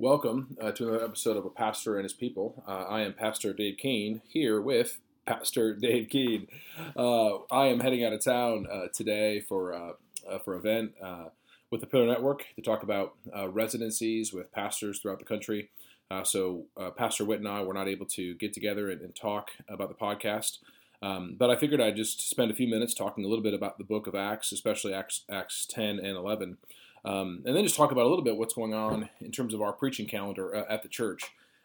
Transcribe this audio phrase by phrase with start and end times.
[0.00, 2.62] Welcome uh, to another episode of A Pastor and His People.
[2.68, 6.46] Uh, I am Pastor Dave Keene here with Pastor Dave Keene.
[6.96, 9.92] Uh, I am heading out of town uh, today for uh,
[10.30, 10.92] uh, for an event
[11.72, 13.16] with the Pillar Network to talk about
[13.48, 15.70] residencies with pastors throughout the country.
[16.22, 19.88] so Pastor Witt and I were not able to get together and, and talk about
[19.88, 20.58] the podcast.
[21.02, 23.78] Um, but I figured I'd just spend a few minutes talking a little bit about
[23.78, 26.58] the book of Acts, especially Acts, Acts 10 and 11.
[27.04, 29.62] Um, and then just talk about a little bit what's going on in terms of
[29.62, 31.22] our preaching calendar uh, at the church.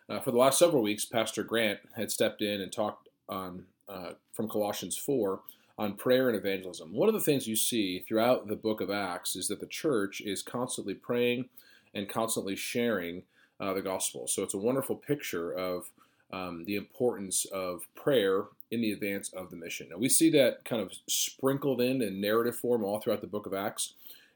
[0.10, 4.12] Uh, for the last several weeks, Pastor Grant had stepped in and talked on uh,
[4.32, 5.40] from Colossians 4
[5.78, 6.94] on prayer and evangelism.
[6.94, 10.22] One of the things you see throughout the book of Acts is that the church
[10.22, 11.50] is constantly praying
[11.94, 13.24] and constantly sharing
[13.60, 14.28] uh, the gospel.
[14.28, 15.90] So it's a wonderful picture of
[16.32, 19.88] um, the importance of prayer in the advance of the mission.
[19.90, 23.46] Now we see that kind of sprinkled in in narrative form all throughout the book
[23.46, 23.94] of Acts.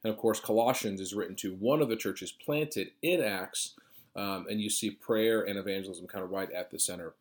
[0.07, 3.73] And of course, Colossians is written to one of the churches planted in Acts,
[4.15, 7.15] um, and you see prayer and evangelism kind of right at the center.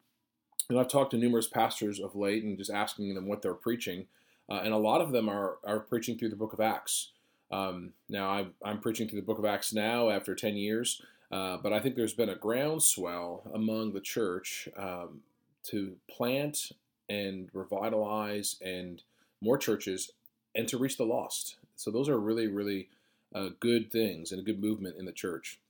[0.70, 4.06] And I've talked to numerous pastors of late and just asking them what they're preaching,
[4.48, 7.10] uh, and a lot of them are, are preaching through the book of Acts.
[7.50, 11.56] Um, now, I'm, I'm, preaching through the book of Acts now after 10 years, uh,
[11.56, 15.22] but I think there's been a groundswell among the church um,
[15.70, 16.70] to plant
[17.08, 19.03] and revitalize and
[19.41, 20.12] more churches
[20.55, 21.56] and to reach the lost.
[21.77, 22.88] So those are really, really
[23.34, 25.60] uh, good things and a good movement in the church.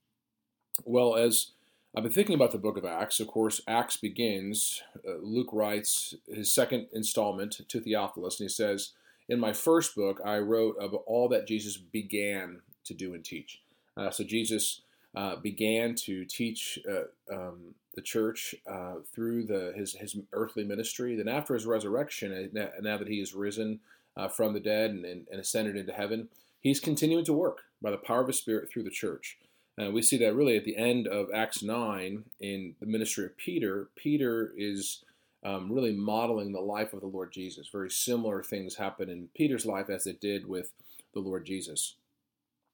[0.84, 1.52] Well, as
[1.96, 6.14] I've been thinking about the book of Acts, of course, Acts begins, uh, Luke writes
[6.28, 8.92] his second installment to Theophilus, and he says,
[9.28, 13.62] In my first book, I wrote of all that Jesus began to do and teach.
[13.96, 14.82] Uh, so Jesus
[15.14, 21.16] uh, began to teach uh, um, the church uh, through the, his, his earthly ministry.
[21.16, 23.80] Then, after his resurrection, now that he is risen,
[24.16, 26.28] uh, from the dead and, and, and, ascended into heaven,
[26.60, 29.38] he's continuing to work by the power of his Spirit through the church.
[29.78, 33.36] And we see that really at the end of Acts 9 in the ministry of
[33.36, 33.88] Peter.
[33.94, 35.04] Peter is
[35.44, 37.68] um, really modeling the life of the Lord Jesus.
[37.70, 40.72] Very similar things happen in Peter's life as it did with
[41.12, 41.96] the Lord Jesus.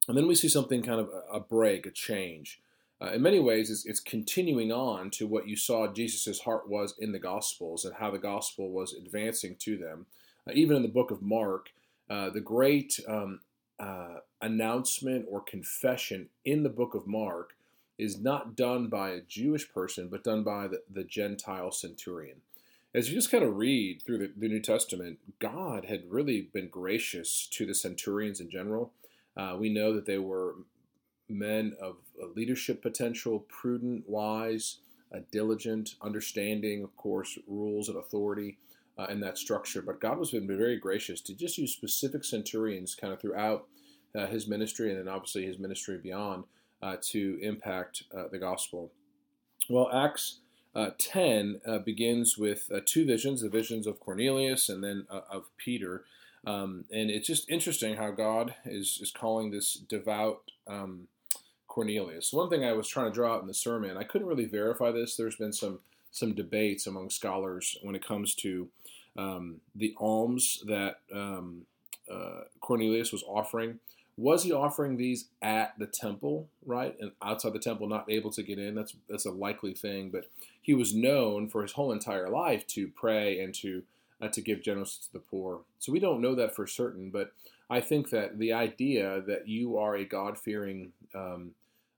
[0.08, 2.60] And then we see something kind of a, a break, a change.
[3.00, 6.94] Uh, in many ways, it's, it's, continuing on to what you saw Jesus' heart was
[6.98, 10.06] in the Gospels and how the Gospel was advancing to them.
[10.46, 11.70] Uh, even in the book of Mark,
[12.10, 13.40] uh, the great um,
[13.78, 17.54] uh, announcement or confession in the book of Mark
[17.98, 22.38] is not done by a Jewish person, but done by the, the Gentile centurion.
[22.94, 26.68] As you just kind of read through the, the, New Testament, God had really been
[26.68, 28.92] gracious to the centurions in general.
[29.36, 30.56] Uh, we know that they were
[31.28, 31.96] men of
[32.34, 34.78] leadership potential, prudent, wise,
[35.30, 38.58] diligent, understanding, of course, rules and authority
[39.02, 39.82] uh, in that structure.
[39.82, 43.66] But God was been very gracious to just use specific centurions kind of throughout
[44.14, 46.44] uh, his ministry and then obviously his ministry beyond
[46.82, 48.92] uh, to impact uh, the gospel.
[49.68, 50.40] Well, Acts
[50.74, 56.04] uh, 10 uh, begins with two visions the visions of Cornelius and then of Peter.
[56.44, 61.06] Um, and it's just interesting how God is, is calling this devout um,
[61.68, 62.32] Cornelius.
[62.32, 64.90] One thing I was trying to draw out in the sermon, I couldn't really verify
[64.90, 65.14] this.
[65.14, 65.80] There's been some
[66.12, 68.68] some debates among scholars when it comes to
[69.16, 71.62] um, the alms that um,
[72.10, 73.78] uh, Cornelius was offering.
[74.18, 78.42] Was he offering these at the temple, right, and outside the temple, not able to
[78.42, 78.74] get in?
[78.74, 80.10] That's that's a likely thing.
[80.10, 80.26] But
[80.60, 83.82] he was known for his whole entire life to pray and to
[84.20, 85.60] uh, to give generously to the poor.
[85.78, 87.32] So we don't know that for certain, but
[87.70, 91.52] I think that the idea that you are a God fearing um,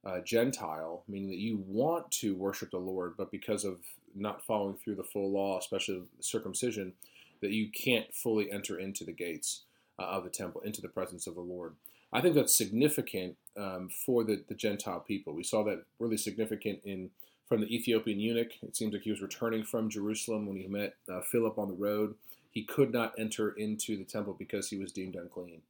[0.04, 3.78] uh, Gentile, meaning that you want to worship the Lord, but because of
[4.14, 6.92] not following through the full law, especially circumcision,
[7.40, 9.62] that you can't fully enter into the gates
[9.98, 11.74] uh, of the temple, into the presence of the Lord.
[12.12, 15.34] I think that's significant um, for the, the Gentile people.
[15.34, 17.10] We saw that really significant in
[17.48, 18.52] from the Ethiopian eunuch.
[18.62, 21.74] It seems like he was returning from Jerusalem when he met uh, Philip on the
[21.74, 22.14] road.
[22.50, 25.62] He could not enter into the temple because he was deemed unclean.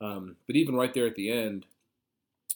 [0.00, 1.66] Um, but even right there at the end,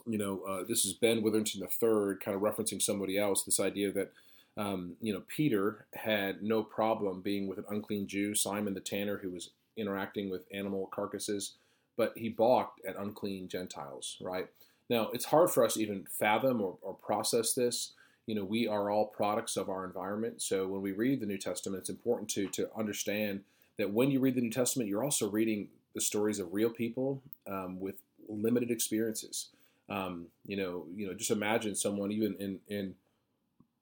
[0.07, 3.45] you know, uh, this is Ben Witherington III kind of referencing somebody else.
[3.45, 4.13] This idea that
[4.57, 9.19] um, you know, Peter had no problem being with an unclean Jew, Simon the tanner,
[9.19, 11.55] who was interacting with animal carcasses,
[11.97, 14.49] but he balked at unclean Gentiles, right?
[14.89, 17.93] Now, it's hard for us to even fathom or, or process this.
[18.27, 20.41] You know, we are all products of our environment.
[20.43, 23.43] So when we read the New Testament, it's important to, to understand
[23.79, 27.23] that when you read the New Testament, you're also reading the stories of real people
[27.47, 27.97] um, with
[28.29, 29.49] limited experiences.
[29.89, 32.95] Um, you know, you know, just imagine someone even in, in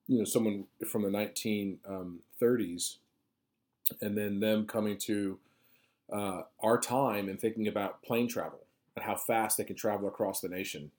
[0.07, 2.19] you know someone from the 1930s um,
[4.01, 5.39] and then them coming to
[6.11, 8.59] uh, our time and thinking about plane travel
[8.95, 10.91] and how fast they can travel across the nation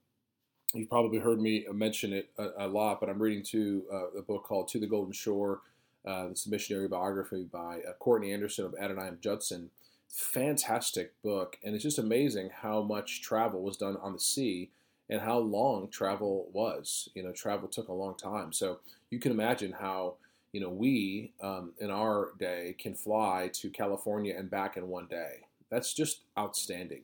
[0.75, 4.23] you've probably heard me mention it a, a lot, but I'm reading to uh, a
[4.23, 5.61] book called To the Golden Shore.
[6.07, 9.71] Uh, it's a missionary biography by uh, Courtney Anderson of Adoniram Judson.
[10.09, 14.71] Fantastic book, and it's just amazing how much travel was done on the sea
[15.09, 17.09] and how long travel was.
[17.15, 18.81] You know, travel took a long time, so
[19.11, 20.15] you can imagine how
[20.53, 25.07] you know we um, in our day can fly to California and back in one
[25.07, 25.47] day.
[25.71, 27.03] That's just outstanding.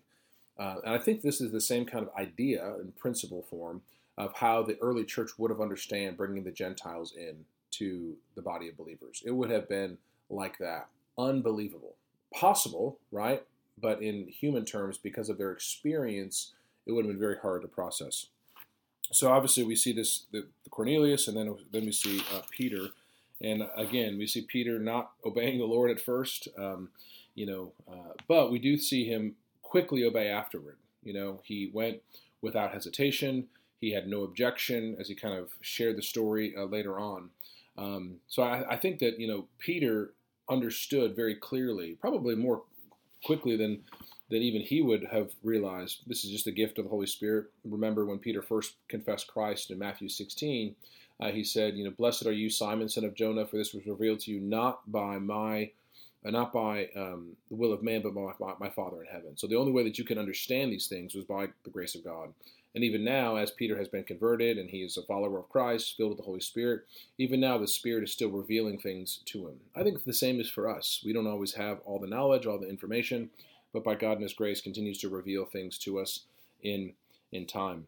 [0.58, 3.82] Uh, and I think this is the same kind of idea in principle form
[4.18, 8.68] of how the early church would have understood bringing the Gentiles in to the body
[8.68, 9.22] of believers.
[9.24, 9.98] It would have been
[10.28, 10.88] like that.
[11.18, 11.96] Unbelievable.
[12.34, 13.42] Possible, right?
[13.80, 16.52] But in human terms, because of their experience,
[16.86, 18.26] it would have been very hard to process.
[19.12, 22.88] So obviously, we see this the, the Cornelius, and then then we see uh, Peter,
[23.40, 26.88] and again we see Peter not obeying the Lord at first, um,
[27.34, 30.76] you know, uh, but we do see him quickly obey afterward.
[31.02, 32.00] You know, he went
[32.40, 33.48] without hesitation.
[33.80, 37.30] He had no objection as he kind of shared the story uh, later on.
[37.76, 40.12] Um, so I, I, think that you know Peter
[40.48, 42.62] understood very clearly, probably more
[43.24, 43.82] quickly than
[44.32, 46.00] than even he would have realized.
[46.06, 47.48] This is just a gift of the Holy Spirit.
[47.64, 50.74] Remember when Peter first confessed Christ in Matthew 16,
[51.20, 53.86] uh, he said, "You know, blessed are you, Simon, son of Jonah, for this was
[53.86, 55.70] revealed to you not by my."
[56.24, 59.36] Uh, not by um, the will of man, but by my, my Father in heaven.
[59.36, 62.04] So the only way that you can understand these things was by the grace of
[62.04, 62.32] God.
[62.76, 65.96] And even now, as Peter has been converted and he is a follower of Christ,
[65.96, 66.82] filled with the Holy Spirit,
[67.18, 69.56] even now the Spirit is still revealing things to him.
[69.74, 71.02] I think the same is for us.
[71.04, 73.30] We don't always have all the knowledge, all the information,
[73.72, 76.24] but by God and His grace continues to reveal things to us
[76.62, 76.94] in
[77.30, 77.86] in time.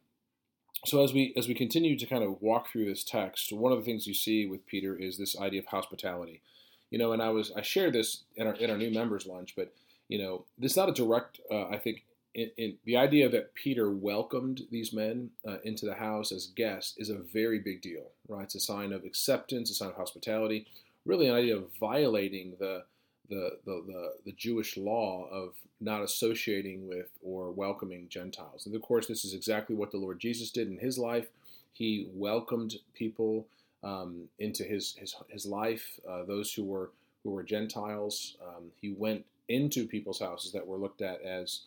[0.85, 3.79] So as we as we continue to kind of walk through this text, one of
[3.79, 6.43] the things you see with Peter is this idea of hospitality.
[6.91, 9.55] You know, and I was I shared this in our in our new members lunch,
[9.57, 9.73] but
[10.09, 12.05] you know, this is not a direct uh, I think
[12.35, 16.95] in, in, the idea that Peter welcomed these men uh, into the house as guests
[16.99, 18.43] is a very big deal, right?
[18.43, 20.67] It's a sign of acceptance, a sign of hospitality,
[21.07, 22.85] really an idea of violating the
[23.29, 28.67] the, the, the, the, Jewish law of not associating with or welcoming Gentiles.
[28.67, 31.29] And of course, this is exactly what the Lord Jesus did in his life.
[31.73, 33.47] He welcomed people
[33.83, 36.91] um, into his, his, his life, uh, those who were,
[37.23, 38.37] who were Gentiles.
[38.43, 41.61] Um, he went into people's houses that were looked at as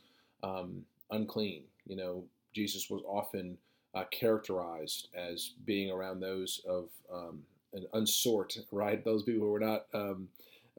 [0.43, 1.63] um, unclean.
[1.87, 3.57] You know, Jesus was often
[3.93, 7.43] uh, characterized as being around those of um,
[7.73, 9.03] an unsort, right?
[9.03, 10.27] Those people who were not um,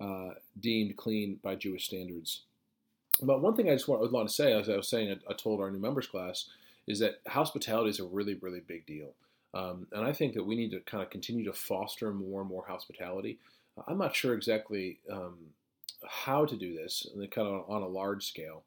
[0.00, 0.30] uh,
[0.60, 2.42] deemed clean by Jewish standards.
[3.20, 5.32] But one thing I just want, would want to say, as I was saying, I,
[5.32, 6.46] I, told our new members class,
[6.86, 9.10] is that hospitality is a really, really big deal.
[9.54, 12.50] Um, and I think that we need to kind of continue to foster more and
[12.50, 13.38] more hospitality.
[13.86, 15.36] I'm not sure exactly um,
[16.06, 18.62] how to do this, and kind of on a large scale.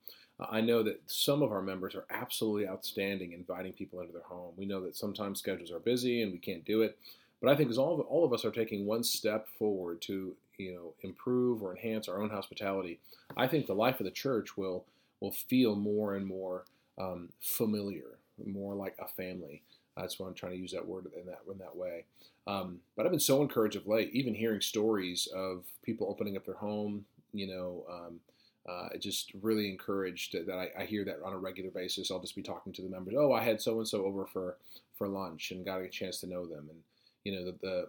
[0.49, 4.53] I know that some of our members are absolutely outstanding inviting people into their home.
[4.57, 6.97] We know that sometimes schedules are busy and we can't do it.
[7.41, 10.35] But I think as all of, all of us are taking one step forward to
[10.61, 12.99] you know improve or enhance our own hospitality,
[13.35, 14.85] I think the life of the church will
[15.19, 16.65] will feel more and more
[16.99, 19.61] um, familiar, more like a family.
[19.97, 22.05] That's why I'm trying to use that word in that in that way.
[22.47, 26.45] Um, but I've been so encouraged of late, even hearing stories of people opening up
[26.45, 27.05] their home.
[27.33, 28.19] You know, um,
[28.67, 32.11] uh, just really encouraged that I, I, hear that on a regular basis.
[32.11, 33.15] I'll just be talking to the members.
[33.17, 34.57] Oh, I had so and so over for
[34.97, 36.67] for lunch and got a chance to know them.
[36.69, 36.79] And
[37.23, 37.87] you know, the the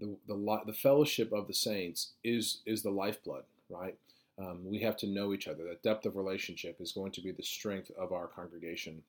[0.00, 3.96] the the, the fellowship of the saints is is the lifeblood, right?
[4.38, 5.64] Um, we have to know each other.
[5.64, 9.02] That depth of relationship is going to be the strength of our congregation.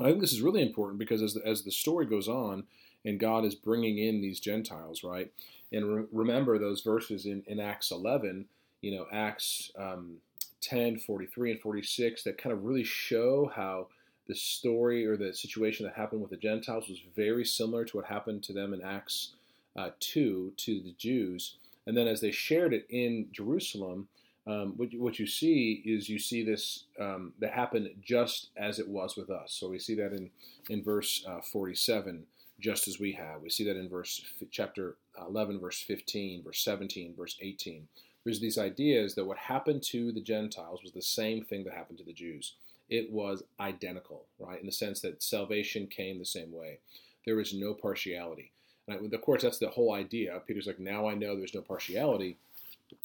[0.00, 2.64] I think this is really important because as the, as the story goes on,
[3.04, 5.32] and God is bringing in these Gentiles, right?
[5.72, 8.46] And re- remember those verses in, in Acts 11,
[8.80, 10.18] you know, Acts um,
[10.60, 13.88] 10, 43, and 46 that kind of really show how
[14.28, 18.06] the story or the situation that happened with the Gentiles was very similar to what
[18.06, 19.32] happened to them in Acts
[19.76, 21.56] uh, 2 to the Jews.
[21.86, 24.08] And then as they shared it in Jerusalem,
[24.46, 28.78] um, what, you, what you see is you see this um, that happened just as
[28.78, 29.52] it was with us.
[29.52, 30.30] So we see that in,
[30.68, 32.24] in verse uh, 47,
[32.60, 33.40] just as we have.
[33.42, 34.96] We see that in verse chapter
[35.28, 37.86] 11, verse 15, verse 17, verse 18.
[38.24, 41.98] There's these ideas that what happened to the Gentiles was the same thing that happened
[41.98, 42.54] to the Jews.
[42.88, 44.60] It was identical, right?
[44.60, 46.78] In the sense that salvation came the same way.
[47.26, 48.51] There was no partiality.
[48.88, 50.40] Of course, that's the whole idea.
[50.46, 52.36] Peter's like, now I know there's no partiality.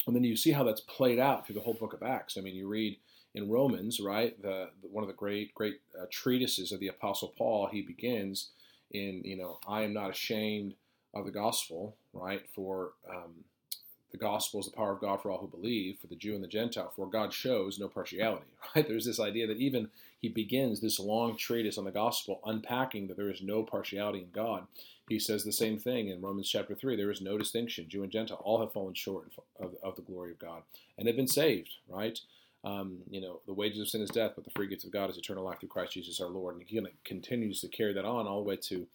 [0.06, 2.38] And then you see how that's played out through the whole book of Acts.
[2.38, 2.98] I mean, you read
[3.36, 4.42] in Romans, right?
[4.42, 7.68] The, the one of the great, great uh, treatises of the Apostle Paul.
[7.72, 8.50] He begins
[8.92, 10.74] in, you know, I am not ashamed
[11.14, 12.42] of the gospel, right?
[12.54, 13.44] For um,
[14.12, 16.44] the gospel is the power of God for all who believe, for the Jew and
[16.44, 18.46] the Gentile, for God shows no partiality.
[18.76, 18.88] Right?
[18.88, 23.18] There's this idea that even he begins this long treatise on the gospel, unpacking that
[23.18, 24.68] there is no partiality in God.
[25.08, 26.96] He says the same thing in Romans chapter 3.
[26.96, 27.88] There is no distinction.
[27.88, 30.64] Jew and Gentile all have fallen short of, of the glory of God
[30.98, 32.20] and have been saved, right?
[32.64, 35.10] Um, you know, the wages of sin is death, but the free gift of God
[35.10, 36.56] is eternal life through Christ Jesus our Lord.
[36.56, 38.88] And he continues to carry that on all the way to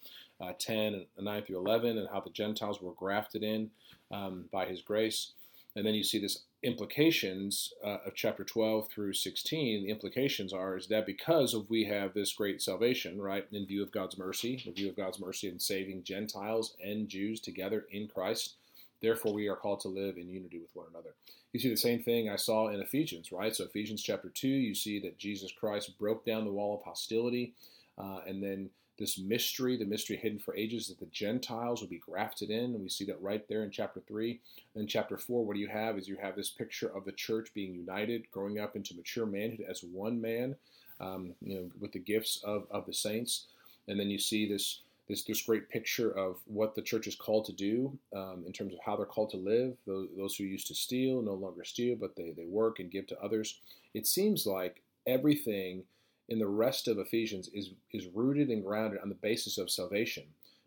[0.42, 3.70] uh, 10 and 9 through 11 and how the Gentiles were grafted in
[4.10, 5.32] um, by his grace.
[5.74, 9.84] And then you see this implications uh, of chapter 12 through 16.
[9.84, 13.82] The implications are is that because of we have this great salvation, right, in view
[13.82, 18.06] of God's mercy, in view of God's mercy in saving Gentiles and Jews together in
[18.06, 18.54] Christ,
[19.00, 21.14] therefore we are called to live in unity with one another.
[21.52, 23.54] You see the same thing I saw in Ephesians, right?
[23.54, 27.54] So Ephesians chapter 2, you see that Jesus Christ broke down the wall of hostility,
[27.98, 31.98] uh, and then this mystery, the mystery hidden for ages, that the Gentiles will be
[31.98, 32.74] grafted in.
[32.74, 34.40] And we see that right there in chapter 3.
[34.74, 35.98] Then, chapter 4, what do you have?
[35.98, 39.66] Is you have this picture of the church being united, growing up into mature manhood
[39.68, 40.56] as one man,
[41.00, 43.46] um, you know, with the gifts of, of the saints.
[43.88, 47.46] And then you see this, this, this great picture of what the church is called
[47.46, 49.76] to do um, in terms of how they're called to live.
[49.86, 53.06] Those, those who used to steal no longer steal, but they, they work and give
[53.08, 53.58] to others.
[53.94, 55.84] It seems like everything–
[56.32, 60.24] in the rest of Ephesians is, is rooted and grounded on the basis of salvation,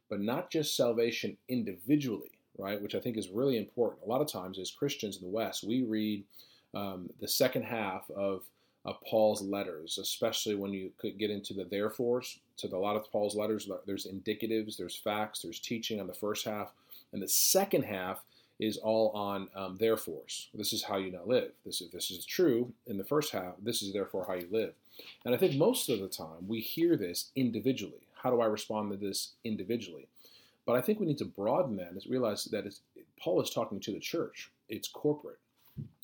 [0.09, 2.81] but not just salvation individually, right?
[2.81, 4.03] Which I think is really important.
[4.05, 6.23] A lot of times, as Christians in the West, we read
[6.75, 8.43] um, the second half of,
[9.09, 12.37] Paul's letters, especially when you could get into the therefores.
[12.55, 16.13] So, the, a lot of Paul's letters, there's indicatives, there's facts, there's teaching on the
[16.13, 16.71] first half,
[17.11, 18.23] and the second half
[18.59, 20.47] is all on um, therefores.
[20.53, 21.51] This is how you now live.
[21.65, 24.73] This, if this is true in the first half, this is therefore how you live.
[25.25, 28.07] And I think most of the time we hear this individually.
[28.23, 30.07] How do I respond to this individually?
[30.65, 32.65] But I think we need to broaden that and realize that
[33.19, 34.49] Paul is talking to the church.
[34.67, 35.39] It's corporate.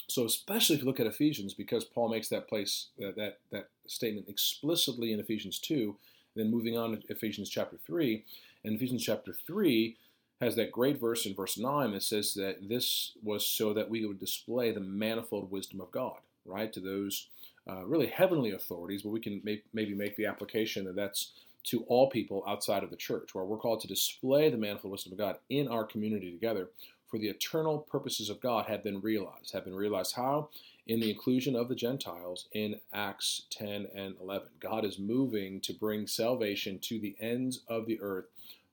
[0.08, 3.70] So especially if you look at Ephesians, because Paul makes that place that that, that
[3.88, 5.96] statement explicitly in Ephesians two,
[6.36, 8.25] then moving on to Ephesians chapter three,
[8.63, 9.96] and Ephesians chapter three
[10.41, 14.05] has that great verse in verse 9 that says that this was so that we
[14.05, 16.74] would display the manifold wisdom of God, right?
[16.74, 17.27] To those
[17.69, 21.31] uh, really heavenly authorities, but we can maybe make the application that that's
[21.63, 25.12] to all people outside of the church, where we're called to display the manifold wisdom
[25.13, 26.69] of God in our community together,
[27.07, 29.53] for the eternal purposes of God have been realized.
[29.53, 30.50] Have been realized how?
[30.88, 34.48] In the inclusion of the Gentiles in Acts 10 and 11.
[34.60, 38.25] God is moving to bring salvation to the ends of the earth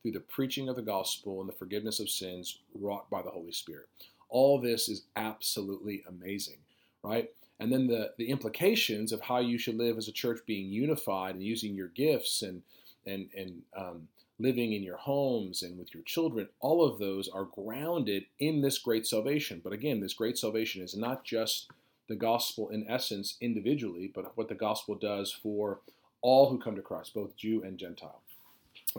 [0.03, 3.53] through the preaching of the gospel and the forgiveness of sins wrought by the Holy
[3.53, 3.87] Spirit.
[4.29, 6.59] All this is absolutely amazing,
[7.03, 7.31] right?
[7.61, 11.35] And then the, the implications of how you should live as a church being unified
[11.35, 12.63] and using your gifts and,
[13.05, 17.45] and, and um, living in your homes and with your children, all of those are
[17.45, 19.61] grounded in this great salvation.
[19.65, 21.71] But again, this great salvation is not just
[22.09, 25.81] the gospel in essence individually, but what the gospel does for
[26.21, 28.23] all who come to Christ, both Jew and Gentile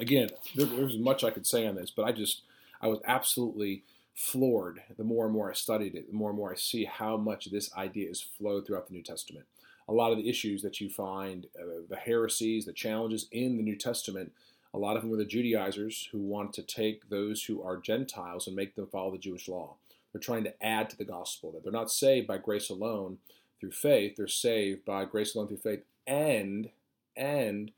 [0.01, 2.41] again, there, there's much I could say on this, but I just
[2.82, 6.51] I was absolutely floored the more and more I studied it, the more and more
[6.51, 9.46] I see how much this idea is flowed throughout the New Testament.
[9.88, 13.63] A lot of the issues that you find, uh, the heresies, the challenges in the
[13.63, 14.34] New Testament,
[14.74, 18.46] a lot of them were the Judaizers who want to take those who are Gentiles
[18.46, 19.75] and make them follow the Jewish law.
[20.12, 23.20] They're trying to add to the gospel that they're not saved by grace alone
[23.60, 26.70] through faith, they're saved by grace alone through faith and
[27.15, 27.72] and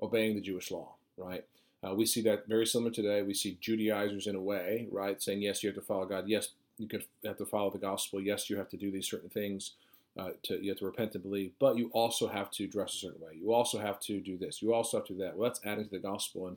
[0.00, 1.44] obeying the Jewish law, right?
[1.86, 3.22] Uh, we see that very similar today.
[3.22, 6.28] We see Judaizers in a way, right, saying, yes, you have to follow God.
[6.28, 6.88] Yes, you
[7.24, 8.20] have to follow the gospel.
[8.20, 9.72] Yes, you have to do these certain things.
[10.18, 12.96] Uh, to, you have to repent and believe, but you also have to dress a
[12.96, 13.32] certain way.
[13.38, 14.62] You also have to do this.
[14.62, 15.36] You also have to do that.
[15.36, 16.56] Well, that's adding to the gospel, and,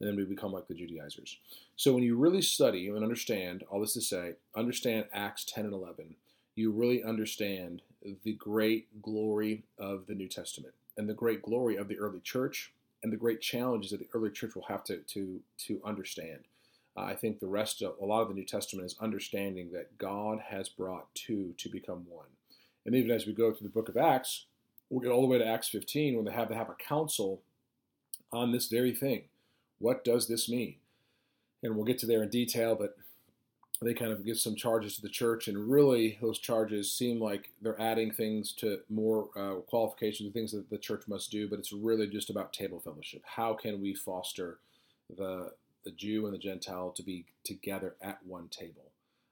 [0.00, 1.38] and then we become like the Judaizers.
[1.76, 5.72] So when you really study and understand all this to say, understand Acts 10 and
[5.72, 6.16] 11,
[6.56, 7.80] you really understand
[8.24, 12.72] the great glory of the New Testament and the great glory of the early church
[13.06, 16.40] and the great challenges that the early church will have to to to understand.
[16.96, 19.96] Uh, I think the rest of a lot of the New Testament is understanding that
[19.96, 22.26] God has brought two to become one.
[22.84, 24.46] And even as we go through the book of Acts,
[24.90, 27.42] we'll get all the way to Acts 15 when they have to have a council
[28.32, 29.26] on this very thing.
[29.78, 30.74] What does this mean?
[31.62, 32.96] And we'll get to there in detail, but
[33.84, 37.50] they kind of give some charges to the church, and really those charges seem like
[37.60, 41.72] they're adding things to more uh, qualifications, things that the church must do, but it's
[41.72, 43.22] really just about table fellowship.
[43.24, 44.58] How can we foster
[45.14, 45.52] the
[45.84, 48.90] the Jew and the Gentile to be together at one table?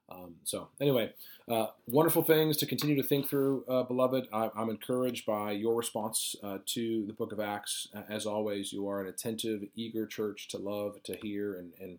[0.08, 1.12] Um, so anyway,
[1.48, 4.28] uh, wonderful things to continue to think through, uh, beloved.
[4.32, 7.88] I, am encouraged by your response uh, to the Book of Acts.
[8.08, 11.98] As always, you are an attentive, eager church to love, to hear, and, and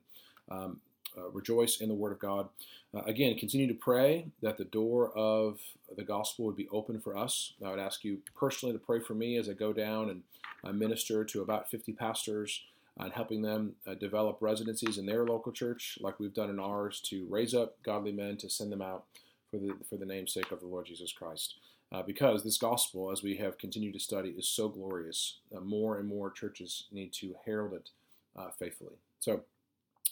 [0.50, 0.82] um,
[1.18, 2.50] uh, rejoice in the Word of God.
[2.94, 5.60] Uh, again, continue to pray that the door of
[5.96, 7.54] the gospel would be open for us.
[7.66, 10.24] I would ask you personally to pray for me as I go down and
[10.64, 12.62] uh, minister to about 50 pastors
[12.98, 17.02] and helping them uh, develop residencies in their local church, like we've done in ours,
[17.02, 19.04] to raise up godly men to send them out
[19.52, 21.56] for the for the namesake of the Lord Jesus Christ.
[21.92, 25.38] Uh, because this gospel, as we have continued to study, is so glorious.
[25.56, 27.90] Uh, more and more churches need to herald it
[28.36, 28.96] uh, faithfully.
[29.20, 29.42] So,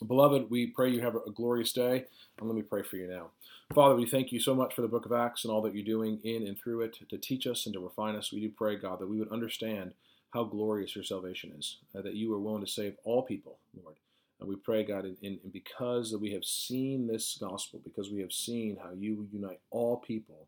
[0.07, 2.05] beloved, we pray you have a glorious day,
[2.37, 3.31] and let me pray for you now.
[3.73, 5.83] Father, we thank you so much for the book of Acts and all that you're
[5.83, 8.31] doing in and through it to teach us and to refine us.
[8.31, 9.93] We do pray, God, that we would understand
[10.31, 13.95] how glorious your salvation is, uh, that you are willing to save all people, Lord.
[14.39, 18.19] And we pray, God, in, in, because that we have seen this gospel, because we
[18.21, 20.47] have seen how you unite all people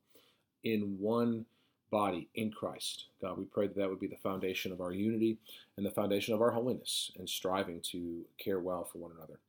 [0.63, 1.45] in one
[1.95, 3.05] body in Christ.
[3.21, 5.37] God, we pray that that would be the foundation of our unity
[5.77, 9.39] and the foundation of our holiness and striving to care well for one another.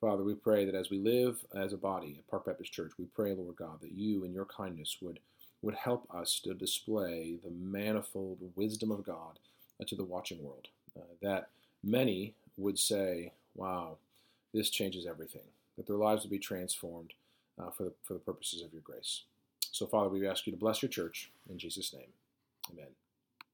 [0.00, 3.06] Father, we pray that as we live as a body at Park Baptist Church, we
[3.06, 5.18] pray, Lord God, that you in your kindness would,
[5.62, 9.40] would help us to display the manifold wisdom of God
[9.84, 10.68] to the watching world.
[10.96, 11.48] Uh, that
[11.82, 13.96] many would say, wow,
[14.54, 17.14] this changes everything, that their lives would be transformed
[17.60, 19.22] uh, for, the, for the purposes of your grace.
[19.76, 22.08] So, Father, we ask you to bless your church in Jesus' name.
[22.72, 22.86] Amen.